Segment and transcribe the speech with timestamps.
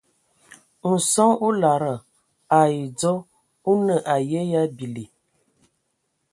[0.91, 1.93] Nson o lada
[2.59, 3.13] ai dzɔ
[3.69, 5.05] o nə aye yə a bili.